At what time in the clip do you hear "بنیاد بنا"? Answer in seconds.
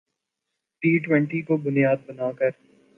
1.57-2.31